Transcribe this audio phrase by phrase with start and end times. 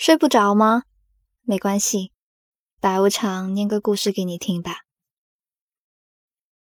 [0.00, 0.84] 睡不着吗？
[1.42, 2.12] 没关系，
[2.80, 4.82] 白无常念个故事给你听吧。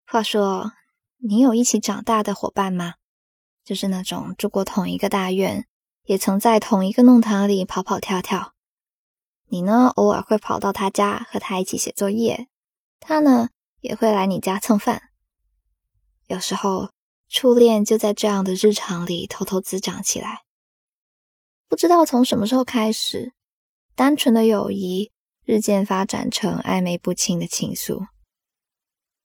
[0.08, 0.72] 话说，
[1.18, 2.96] 你有一起长大的伙伴吗？
[3.64, 5.68] 就是那种住过同一个大院，
[6.06, 8.56] 也曾在同一个弄堂里跑跑跳跳。
[9.50, 12.48] 你呢，偶尔会跑到他家和他一起写作业，
[13.00, 13.50] 他呢
[13.82, 15.12] 也会来你家蹭饭。
[16.26, 16.90] 有时候，
[17.30, 20.47] 初恋就在这样的日常里偷偷滋长起来。
[21.70, 23.34] 不知道从什么时候开始，
[23.94, 25.12] 单纯的友谊
[25.44, 28.08] 日渐发展成暧昧不清的情愫。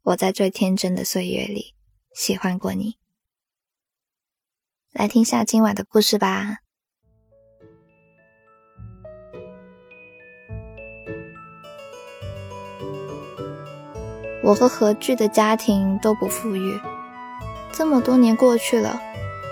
[0.03, 1.75] 我在最天真的岁月里
[2.15, 2.97] 喜欢过你。
[4.93, 6.59] 来听下今晚的故事吧。
[14.43, 16.77] 我和何惧的家庭都不富裕，
[17.73, 19.01] 这么多年过去了，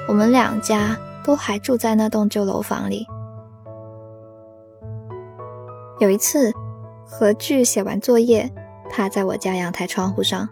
[0.08, 0.98] 我们两家。
[1.24, 3.06] 都还住在那栋旧楼房里。
[5.98, 6.50] 有一次，
[7.04, 8.50] 何惧写完作业，
[8.90, 10.48] 趴在我家阳台窗户上，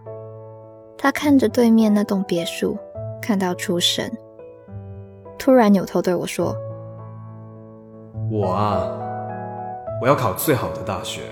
[0.99, 2.77] 他看着对面那栋别墅，
[3.23, 4.13] 看到出神，
[5.39, 6.55] 突然扭头对我说
[8.31, 8.87] ：“我啊，
[10.03, 11.23] 我要考最好的大学，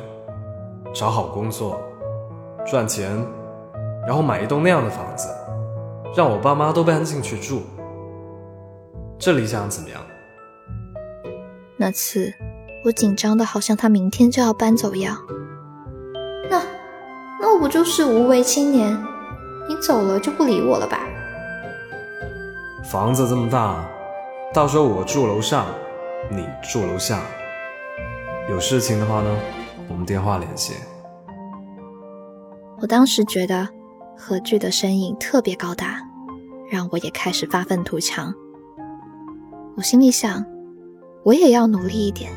[0.95, 1.79] 找好工作，
[2.65, 3.11] 赚钱，
[4.07, 5.29] 然后买一栋那样的房子，
[6.17, 7.61] 让我爸妈都搬进去住。”
[9.19, 10.01] 这理想怎么样？
[11.77, 12.33] 那次
[12.85, 15.17] 我紧张的好像他明天就要搬走一样。
[16.51, 16.63] 那
[17.41, 18.97] 那我不就是无为青年？
[19.69, 21.01] 你走了就不理我了吧？
[22.85, 23.85] 房子这么大，
[24.55, 25.67] 到时候我住楼上，
[26.31, 27.21] 你住楼下。
[28.49, 29.37] 有事情的话呢，
[29.89, 30.75] 我们电话联系。
[32.81, 33.69] 我当时觉得
[34.17, 36.01] 何惧的身影特别高大，
[36.71, 38.33] 让我也开始发愤图强。
[39.77, 40.43] 我心里想，
[41.23, 42.33] 我也要努力一点，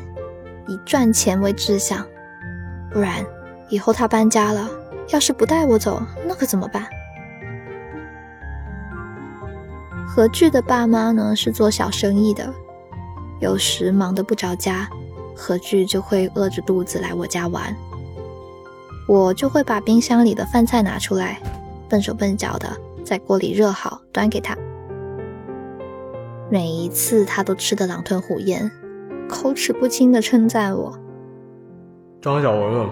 [0.68, 2.06] 以赚钱为志向，
[2.92, 3.24] 不然
[3.70, 4.68] 以后他搬家了，
[5.08, 6.86] 要是不带我走，那可怎么办？
[10.06, 12.52] 何惧的爸妈呢是做小生意的，
[13.40, 14.86] 有时忙得不着家，
[15.34, 17.74] 何惧就会饿着肚子来我家玩，
[19.08, 21.40] 我就会把冰箱里的饭菜拿出来，
[21.88, 22.68] 笨手笨脚的
[23.02, 24.54] 在锅里热好，端给他。
[26.50, 28.68] 每一次他都吃得狼吞虎咽，
[29.28, 30.98] 口齿不清地称赞我
[32.20, 32.88] ：“张小文，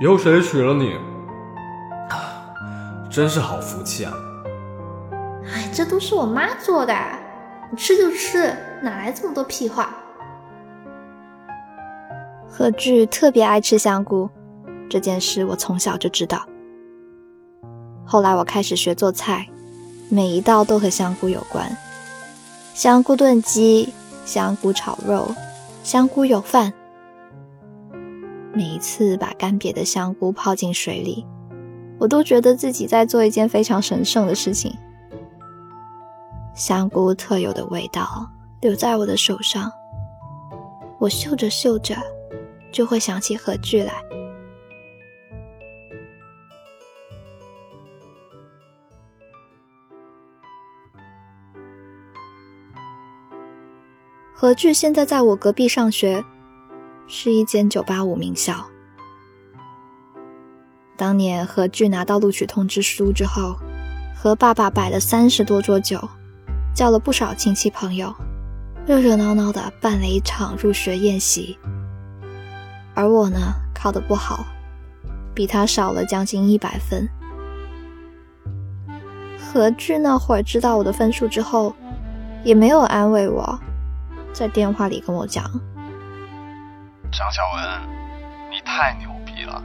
[0.00, 0.94] 以后谁娶了你，
[3.10, 4.12] 真是好福气啊！”
[5.52, 6.94] 哎，这都是我妈做的，
[7.72, 9.96] 你吃就吃，哪来这么多屁话？
[12.48, 14.30] 何惧特别爱吃香菇，
[14.88, 16.46] 这件事我从小就知道。
[18.04, 19.48] 后来我开始学做菜，
[20.08, 21.76] 每一道都和香菇有关。
[22.74, 25.32] 香菇炖鸡、香菇炒肉、
[25.84, 26.72] 香菇油饭。
[28.52, 31.24] 每一次把干瘪的香菇泡进水里，
[32.00, 34.76] 我都觉得自己在做一件非常神圣的事情。
[36.52, 38.28] 香菇特有的味道
[38.60, 39.70] 留在我的手上，
[40.98, 41.94] 我嗅着嗅着，
[42.72, 43.92] 就会想起何惧来。
[54.44, 56.22] 何惧现在在我隔壁上学，
[57.06, 58.62] 是一间985名校。
[60.98, 63.56] 当年何惧拿到录取通知书之后，
[64.14, 65.98] 和爸爸摆了三十多桌酒，
[66.74, 68.14] 叫了不少亲戚朋友，
[68.84, 71.58] 热热闹闹的办了一场入学宴席。
[72.92, 73.38] 而我呢，
[73.74, 74.44] 考得不好，
[75.32, 77.08] 比他少了将近一百分。
[79.38, 81.74] 何惧那会儿知道我的分数之后，
[82.44, 83.58] 也没有安慰我。
[84.34, 85.44] 在电话里跟我讲
[87.12, 87.80] ：“张小文，
[88.50, 89.62] 你太牛逼了！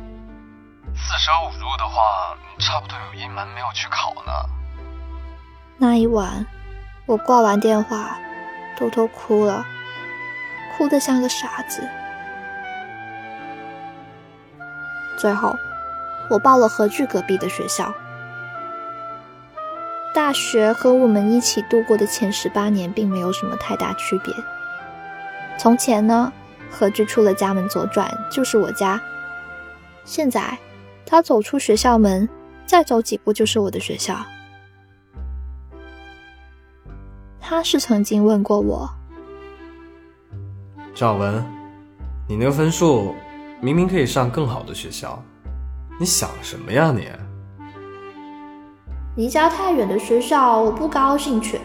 [0.93, 4.31] 四舍五入的话，你差不多有一门没有去考呢。”
[5.79, 6.45] 那一晚，
[7.07, 8.19] 我挂完电话，
[8.77, 9.65] 偷偷哭了，
[10.77, 11.81] 哭得像个傻子。
[15.17, 15.55] 最后，
[16.29, 17.91] 我报了何惧隔壁的学校。
[20.13, 24.31] 大学和我们一起度过的前十八年，并没有什么太大区别。
[25.59, 26.31] 从前呢，
[26.71, 28.97] 何惧出了家门左转就是我家。
[30.05, 30.57] 现在，
[31.05, 32.27] 他走出学校门，
[32.65, 34.15] 再走几步就是我的学校。
[37.41, 38.89] 他是曾经问过我
[40.95, 41.43] ：“赵文，
[42.25, 43.13] 你那个分数
[43.59, 45.21] 明明可以上更好的学校，
[45.99, 47.09] 你想什么呀你？”
[49.17, 51.59] 离家太远的学校，我不高兴去。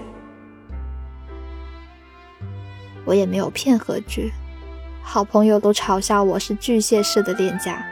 [3.05, 4.33] 我也没有骗何惧，
[5.03, 7.85] 好朋友都嘲笑我是巨蟹式的恋家。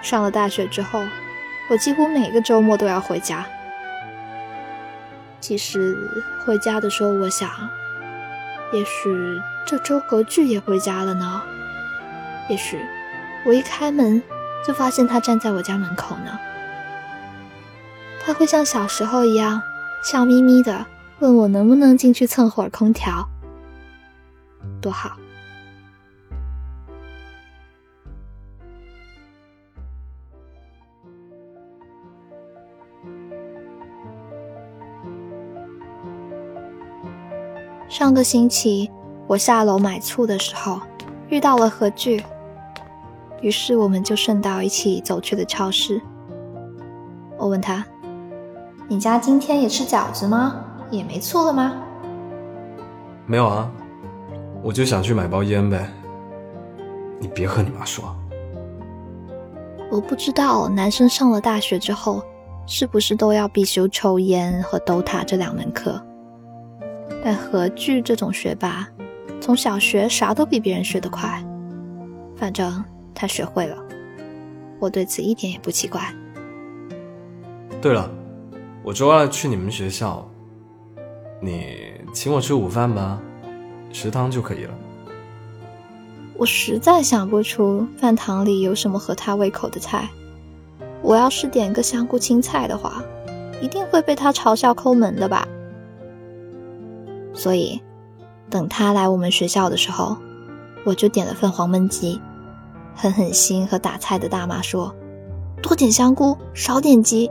[0.00, 1.02] 上了大学之后，
[1.68, 3.44] 我几乎每个周末都要回家。
[5.40, 5.96] 其实
[6.44, 7.50] 回家的时候，我想，
[8.72, 11.42] 也许这周何惧也回家了呢。
[12.48, 12.78] 也许
[13.44, 14.22] 我一开门
[14.66, 16.38] 就发现他站在我家门口呢。
[18.24, 19.62] 他会像小时候一样
[20.02, 20.86] 笑眯眯的
[21.18, 23.28] 问我能不能进去蹭会儿空调，
[24.80, 25.16] 多好。
[37.88, 38.90] 上个星期
[39.26, 40.80] 我下楼买醋的时候
[41.28, 42.22] 遇到了何惧，
[43.40, 46.00] 于是我们就顺道一起走去了超市。
[47.36, 47.84] 我问他
[48.88, 50.64] ：“你家今天也吃饺子吗？
[50.90, 51.82] 也没醋了吗
[53.26, 53.70] ？”“没有啊，
[54.62, 55.88] 我就想去买包烟呗。
[57.20, 58.14] ”“你别和你妈说。”
[59.90, 62.22] 我不知道男生上了大学之后
[62.66, 66.00] 是不是都要必修抽烟和 DOTA 这两门课。
[67.24, 68.86] 但何惧这种学霸，
[69.40, 71.42] 从小学啥都比别人学得快。
[72.36, 72.84] 反正
[73.14, 73.76] 他学会了，
[74.78, 76.02] 我对此一点也不奇怪。
[77.80, 78.08] 对了，
[78.84, 80.28] 我周二去你们学校，
[81.40, 81.78] 你
[82.12, 83.20] 请我吃午饭吧，
[83.92, 84.74] 食堂就可以了。
[86.36, 90.08] 我实在想不出饭堂里有什么合他胃口的菜。
[91.02, 93.02] 我要是点个香菇青菜的话，
[93.60, 95.46] 一定会被他嘲笑抠门的吧。
[97.34, 97.80] 所以，
[98.50, 100.16] 等他来我们学校的时候，
[100.84, 102.20] 我就点了份黄焖鸡，
[102.94, 104.94] 狠狠心和打菜的大妈说
[105.62, 107.30] ：“多点香菇，少点鸡。”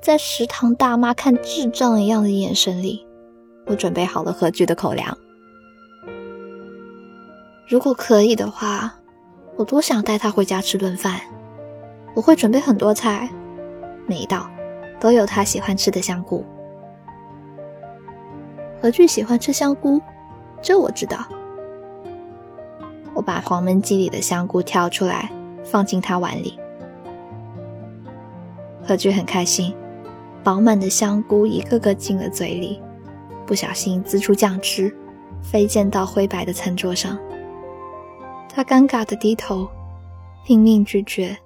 [0.00, 3.06] 在食堂大妈看智障一样的眼神里，
[3.70, 5.16] 我准备好了何惧的口粮。
[7.68, 8.92] 如果可以的话，
[9.54, 11.20] 我多想带他回家吃顿饭。
[12.12, 13.30] 我会准备很多菜，
[14.08, 14.50] 每一道
[14.98, 16.44] 都有他喜欢吃的香菇。
[18.82, 20.02] 何惧喜欢吃香菇，
[20.60, 21.24] 这我知道。
[23.14, 25.30] 我把黄焖鸡里的香菇挑出来，
[25.62, 26.58] 放进他碗里。
[28.82, 29.72] 何惧很开心，
[30.42, 32.82] 饱满的香菇一个个进了嘴里，
[33.50, 34.96] 不小心滋出酱汁，
[35.42, 37.18] 飞溅到灰白的餐桌上。
[38.48, 39.68] 他尴尬的低头，
[40.46, 41.36] 拼命拒绝，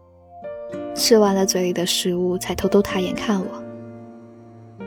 [0.95, 4.85] 吃完了嘴里的食物，才偷偷抬眼看我。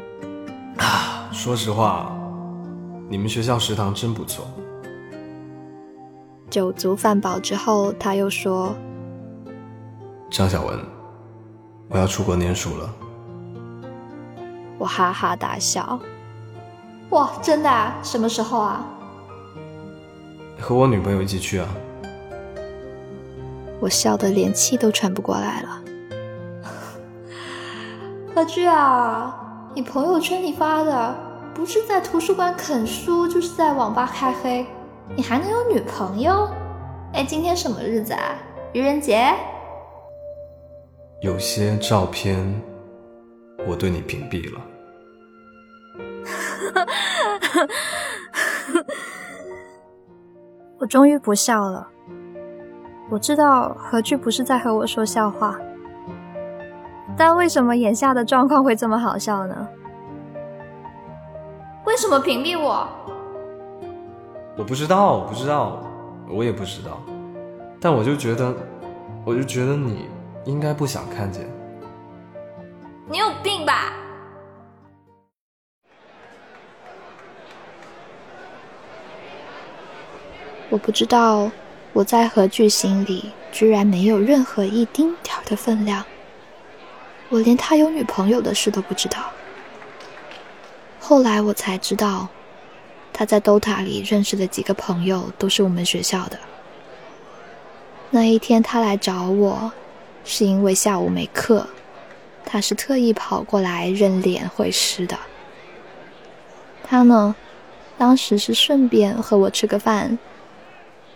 [0.78, 2.16] 啊，说实话。
[3.10, 4.46] 你们学校食堂真不错。
[6.52, 8.76] 酒足饭饱之后，他又说
[10.30, 10.80] ：“张小文，
[11.90, 12.94] 我要出国念书了。”
[14.78, 16.00] 我哈哈大笑
[17.10, 17.70] ：“哇，真的？
[17.70, 17.98] 啊？
[18.04, 18.86] 什么时候啊？”
[20.60, 21.68] 和我女朋友一起去啊！
[23.80, 25.82] 我笑得连气都喘不过来了。
[28.34, 29.36] 何惧啊，
[29.74, 31.16] 你朋友圈里发的。
[31.54, 34.64] 不是在图书馆啃书，就是在网吧开黑，
[35.16, 36.48] 你还能有女朋友？
[37.14, 38.36] 哎，今天什么日子啊？
[38.74, 39.34] 愚人节？
[41.22, 42.38] 有些照片
[43.68, 44.62] 我对你屏蔽了。
[50.80, 51.88] 我终于不笑了。
[53.10, 55.58] 我知道何惧不是在和我说笑话，
[57.16, 59.68] 但为什么眼下的状况会这么好笑呢？
[61.86, 62.86] 为什么屏蔽我？
[64.58, 65.82] 我不知道，我不知道，
[66.30, 67.00] 我也不知道。
[67.80, 68.54] 但我就觉得，
[69.24, 70.10] 我就觉得你
[70.46, 71.48] 应该不想看见。
[73.10, 73.94] 你有病吧？
[80.70, 81.50] 我不知道，
[81.94, 86.04] 我在何惧心里居然没有任何一丁点儿的分量。
[87.30, 89.32] 我连他有女朋友的事都不知道。
[91.00, 92.28] 后来我才知道，
[93.14, 96.38] 他在 DOTA 里认识的几个朋友都是我们学校的。
[98.10, 99.72] 那一天他来找我，
[100.26, 101.68] 是因为下午没课，
[102.46, 105.18] 他是特意跑过来认脸会师的。
[106.84, 107.36] 他呢，
[107.98, 110.18] 当时是顺便和我吃个饭，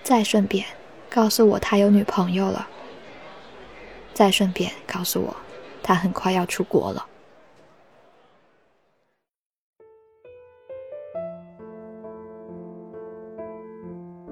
[0.04, 0.66] 再顺便
[1.10, 2.68] 告诉我他有女朋友了，
[4.14, 5.36] 再顺便告诉我
[5.84, 7.06] 他很快要出国了。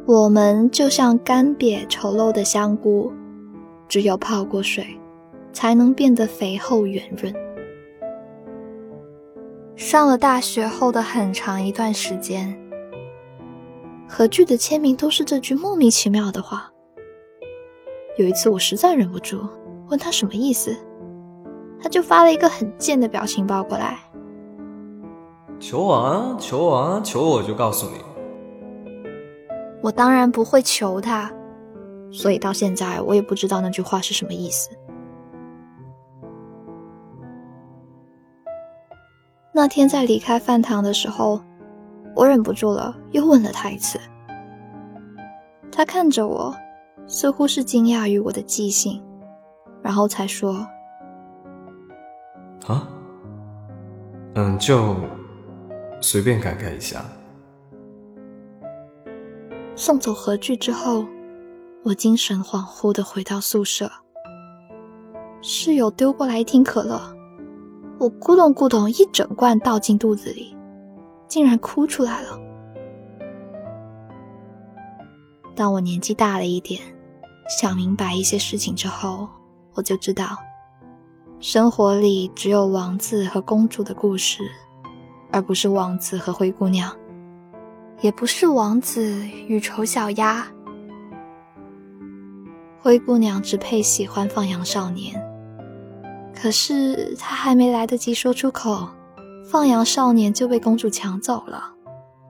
[0.06, 3.14] 我们就像干瘪丑陋的香菇，
[3.88, 5.00] 只有泡过水，
[5.54, 7.32] 才能变得肥厚圆润。
[9.76, 12.60] 上了大学后的很长一段时间，
[14.12, 16.72] 何惧的签名都是这句莫名其妙的话。
[18.18, 19.48] 有一次我实在忍不住
[19.90, 20.76] 问他什么意思，
[21.80, 24.00] 他就发了一个很贱的表情包过来。
[25.60, 27.98] 求我啊，求我啊，求我就告诉你。
[29.82, 31.32] 我当然不会求他，
[32.12, 34.70] 所以到现在我也不知道那句话是什么意思。
[39.54, 41.42] 那天在离开饭堂的时候，
[42.16, 44.00] 我忍不住了，又问了他一次。
[45.72, 46.54] 他看着我，
[47.08, 49.02] 似乎是惊讶于我的记性，
[49.82, 50.68] 然后才说
[52.68, 52.88] ：“啊，
[54.36, 54.96] 嗯，就
[56.02, 57.04] 随便感慨一下。”
[59.76, 61.06] 送走何惧之后，
[61.84, 63.90] 我精神恍惚的回到宿舍。
[65.42, 67.00] 室友丢过来一听可乐，
[67.98, 70.54] 我咕咚咕咚一整罐倒进肚子里，
[71.30, 72.38] 竟然哭出来了。
[75.56, 76.82] 当我年纪大了一点，
[77.62, 79.30] 想明白一些事情之后，
[79.74, 80.38] 我就知道，
[81.40, 84.44] 生活里只有王子和公主的故事，
[85.32, 86.94] 而不是王子和灰姑娘。
[88.02, 90.48] 也不是王子与丑小鸭，
[92.80, 95.22] 灰姑娘只配喜欢放羊少年。
[96.34, 98.88] 可是她还没来得及说出口，
[99.52, 101.74] 放羊少年就被公主抢走了。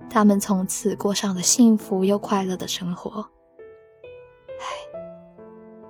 [0.10, 3.30] 他们从此过上了幸福又快乐的生活。
[4.60, 4.66] 唉，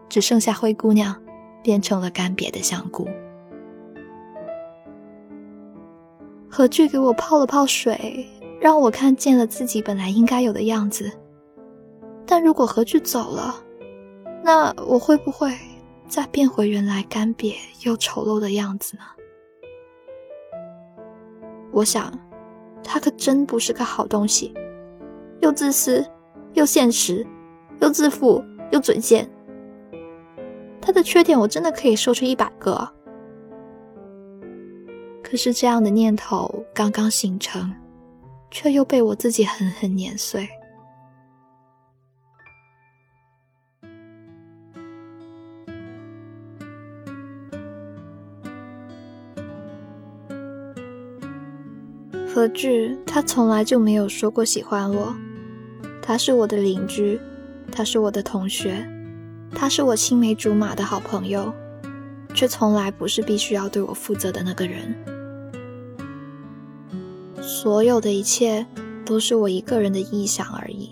[0.09, 1.15] 只剩下灰姑娘
[1.61, 3.07] 变成了干瘪的香菇。
[6.49, 8.27] 何惧给我泡了泡水。
[8.59, 11.09] 让我看见了自己本来应该有的样子，
[12.25, 13.55] 但如果何惧走了，
[14.43, 15.57] 那我会不会
[16.09, 17.55] 再变回原来干瘪
[17.85, 19.03] 又丑陋的样子呢？
[21.71, 22.11] 我想，
[22.83, 24.53] 他可真不是个好东西，
[25.41, 26.05] 又自私，
[26.53, 27.25] 又现实，
[27.79, 29.29] 又自负，又嘴贱。
[30.81, 32.89] 他的缺点我真的可以说出一百个，
[35.23, 37.73] 可是这样的念头刚刚形成。
[38.51, 40.49] 却又被我自己狠狠碾碎。
[52.31, 55.15] 何惧，他从来就没有说过喜欢我。
[55.99, 57.19] 他是我的邻居，
[57.71, 58.87] 他是我的同学，
[59.55, 61.51] 他是我青梅竹马的好朋友，
[62.35, 64.95] 却从来不是必须要对我负责的那个人。
[67.41, 68.65] 所有的一切
[69.03, 70.91] 都是我一个人的臆想而已。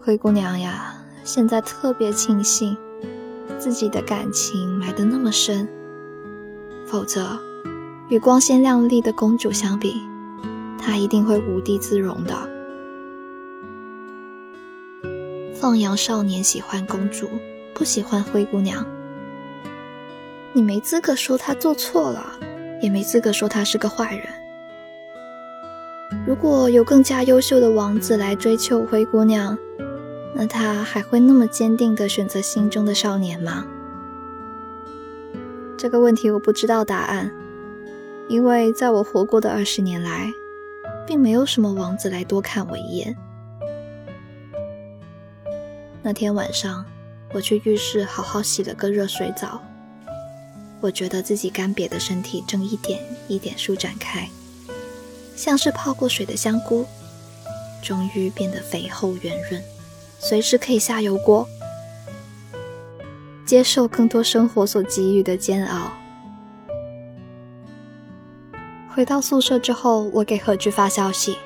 [0.00, 0.94] 灰姑娘呀，
[1.24, 2.76] 现在特别庆幸
[3.58, 5.68] 自己的感情埋得那么深，
[6.86, 7.38] 否则
[8.08, 10.02] 与光鲜亮丽的公主相比，
[10.78, 12.34] 她一定会无地自容的。
[15.54, 17.28] 放羊少年喜欢公主，
[17.74, 18.86] 不喜欢灰姑娘，
[20.54, 22.24] 你没资格说他做错了，
[22.80, 24.26] 也没资格说他是个坏人。
[26.26, 29.58] 如果有更加优秀的王子来追求灰姑娘，
[30.34, 33.66] 那他还会那么坚定地选择心中的少年吗？
[35.76, 37.30] 这个问题我不知道答案，
[38.28, 40.30] 因为在我活过的二十年来，
[41.06, 43.16] 并没有什么王子来多看我一眼。
[46.02, 46.84] 那天晚上，
[47.32, 49.62] 我去浴室好好洗了个热水澡，
[50.80, 54.28] 我觉得自己干瘪的身体正一点一点舒展开。
[55.34, 56.84] 像是泡过水的香菇，
[57.82, 59.62] 终于变得肥厚圆润，
[60.18, 61.48] 随时可以下油锅，
[63.46, 65.92] 接受更多生活所给予的煎熬。
[68.94, 71.38] 回到宿舍之后，我给何惧发消息：“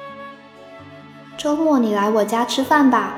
[1.36, 3.14] 周末你来我家吃饭吧，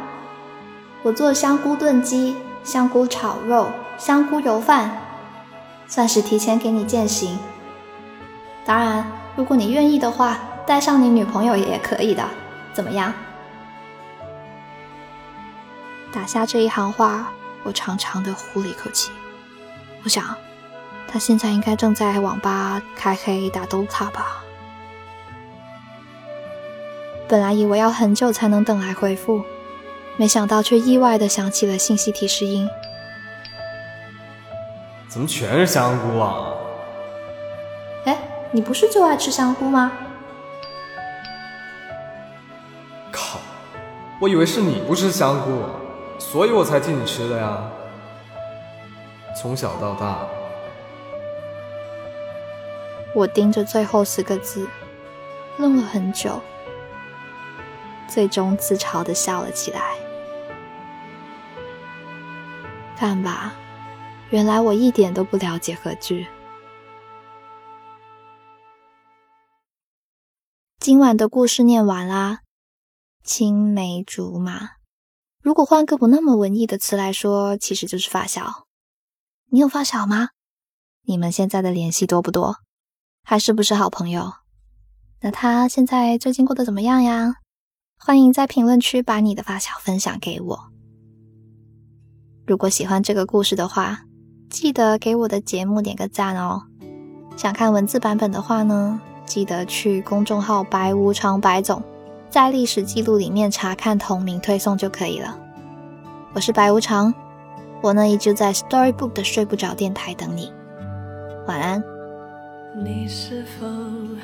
[1.03, 5.01] 我做香菇炖鸡、香菇炒肉、香菇油饭，
[5.87, 7.39] 算是提前给你践行。
[8.65, 12.27] 当然，如果你愿意的话。”带上你女朋友也可以的，
[12.73, 13.13] 怎么样？
[16.11, 17.31] 打下这一行话，
[17.65, 19.11] 我长长的呼了一口气。
[20.05, 20.35] 我想，
[21.15, 24.43] 他现在应该正在网吧开黑打 DOTA 吧。
[27.29, 29.45] 本来以为要很久才能等来回复，
[30.17, 32.69] 没想到却意外的响起了信息提示音。
[35.09, 36.49] 怎么全是香菇啊？
[38.07, 38.19] 哎，
[38.51, 39.93] 你不是就爱吃香菇吗？
[43.13, 43.39] 靠
[44.21, 45.63] 我以为是你不吃香菇，
[46.19, 47.63] 所以我才替你吃的呀。
[49.41, 50.19] 从小到大，
[53.15, 54.69] 我盯着最后四个字，
[55.57, 56.43] 愣了很久。
[58.09, 59.97] 最终自嘲的笑了起来。
[62.97, 63.55] 看吧，
[64.31, 66.27] 原来我一点都不了解何惧。
[70.79, 72.41] 今晚的故事念完啦，
[73.23, 74.71] 青梅竹马。
[75.41, 78.67] 如果换个不那么文艺的词来说，其实就是发小。
[79.51, 80.31] 你有发小吗？
[81.03, 82.57] 你们现在的联系多不多？
[83.27, 84.35] 还是不是好朋友？
[85.23, 87.37] 那他现在最近过得怎么样呀？
[87.99, 90.59] 欢迎在评论区把你的发小分享给我。
[92.47, 94.03] 如果喜欢这个故事的话，
[94.51, 96.65] 记得给我的节目点个赞哦。
[97.35, 99.01] 想看文字版本的话呢？
[99.25, 101.83] 记得去公众号“白无常白总”
[102.29, 105.39] 在历史记录里面查看同名推送就可以了。
[106.35, 107.15] 我是白无常，
[107.83, 110.53] 我呢依旧在 Storybook 的睡不着电台等你。
[111.47, 111.83] 晚安。
[112.77, 113.69] 你是否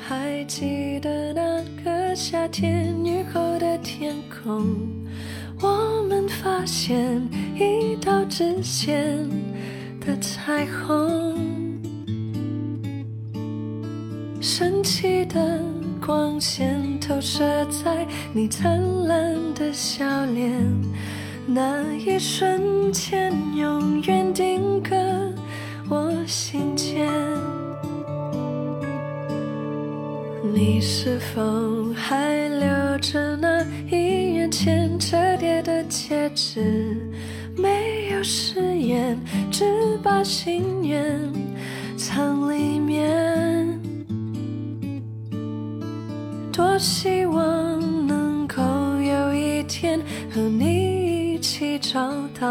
[0.05, 4.65] 还记得那个夏天雨后的天空？
[5.61, 9.17] 我们发现一道直线
[10.01, 11.33] 的彩虹。
[14.41, 15.63] 神奇的
[16.05, 20.61] 光线投射在你灿烂的笑脸，
[21.47, 24.95] 那一瞬间永远定格
[25.89, 27.20] 我心间。
[30.53, 36.97] 你是否还留着那一元钱折叠的戒指？
[37.57, 39.17] 没有誓言，
[39.49, 39.65] 只
[40.03, 41.19] 把心愿
[41.97, 43.79] 藏里面。
[46.51, 48.61] 多希望能够
[49.01, 49.99] 有一天
[50.33, 52.47] 和你一起找到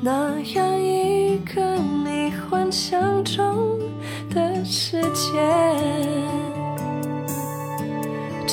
[0.00, 3.78] 那样一个你幻想中
[4.30, 6.45] 的世界。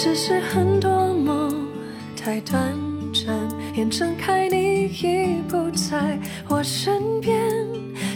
[0.03, 1.65] 只是很多梦
[2.13, 2.77] 太短
[3.13, 3.33] 暂，
[3.73, 6.19] 眼睁开你已不在
[6.49, 7.41] 我身边。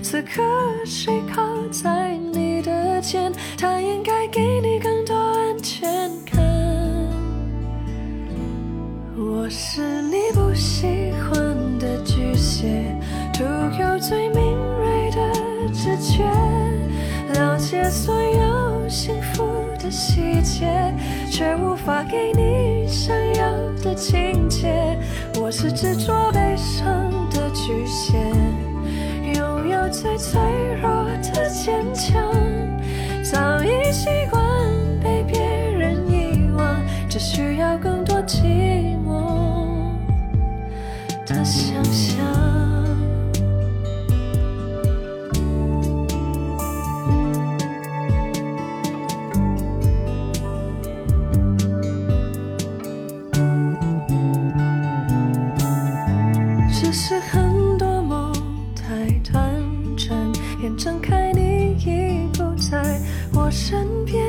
[0.04, 0.44] 此刻
[0.86, 3.32] 谁靠在你的肩？
[3.58, 5.90] 他应该给你更多安全
[6.30, 6.44] 感。
[9.16, 12.94] 我是你不喜欢的巨蟹，
[13.32, 13.46] 独
[13.82, 16.22] 有最敏锐的直觉，
[17.34, 19.46] 了解所有幸福
[19.82, 20.94] 的细节，
[21.38, 23.52] 却无法给你想要
[23.84, 24.98] 的情节。
[25.40, 28.17] 我是执着悲伤的巨蟹，
[63.70, 64.27] 身边。